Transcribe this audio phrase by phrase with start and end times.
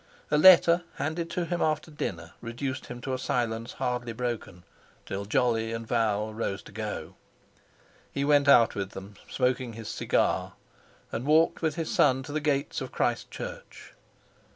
[0.31, 4.63] A letter, handed to him after dinner, reduced him to a silence hardly broken
[5.05, 7.13] till Jolly and Val rose to go.
[8.11, 10.53] He went out with them, smoking his cigar,
[11.11, 13.93] and walked with his son to the gates of Christ Church.